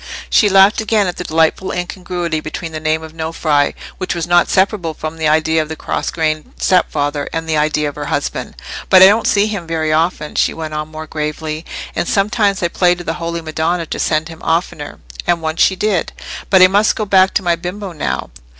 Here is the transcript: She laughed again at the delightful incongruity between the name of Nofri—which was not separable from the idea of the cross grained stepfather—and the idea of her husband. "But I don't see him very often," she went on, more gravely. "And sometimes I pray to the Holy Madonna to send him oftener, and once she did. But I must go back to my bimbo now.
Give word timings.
She 0.31 0.49
laughed 0.49 0.81
again 0.81 1.05
at 1.05 1.17
the 1.17 1.23
delightful 1.23 1.71
incongruity 1.71 2.39
between 2.39 2.71
the 2.71 2.79
name 2.79 3.03
of 3.03 3.13
Nofri—which 3.13 4.15
was 4.15 4.25
not 4.25 4.49
separable 4.49 4.95
from 4.95 5.17
the 5.17 5.27
idea 5.27 5.61
of 5.61 5.69
the 5.69 5.75
cross 5.75 6.09
grained 6.09 6.53
stepfather—and 6.59 7.47
the 7.47 7.55
idea 7.57 7.87
of 7.87 7.93
her 7.93 8.05
husband. 8.07 8.55
"But 8.89 9.03
I 9.03 9.05
don't 9.05 9.27
see 9.27 9.45
him 9.45 9.67
very 9.67 9.93
often," 9.93 10.33
she 10.33 10.55
went 10.55 10.73
on, 10.73 10.87
more 10.87 11.05
gravely. 11.05 11.67
"And 11.95 12.07
sometimes 12.07 12.63
I 12.63 12.69
pray 12.69 12.95
to 12.95 13.03
the 13.03 13.13
Holy 13.21 13.41
Madonna 13.41 13.85
to 13.85 13.99
send 13.99 14.27
him 14.27 14.41
oftener, 14.41 14.97
and 15.27 15.39
once 15.39 15.61
she 15.61 15.75
did. 15.75 16.13
But 16.49 16.63
I 16.63 16.67
must 16.67 16.95
go 16.95 17.05
back 17.05 17.35
to 17.35 17.43
my 17.43 17.55
bimbo 17.55 17.91
now. 17.91 18.31